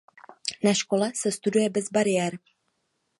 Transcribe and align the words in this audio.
Na 0.63 0.73
škole 0.73 1.11
se 1.15 1.31
studuje 1.31 1.69
bez 1.69 1.91
bariér. 1.99 2.39